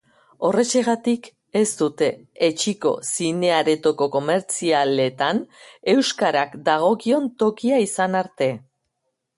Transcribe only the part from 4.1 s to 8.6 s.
komertzialetan euskarak dagokion tokia izan arte.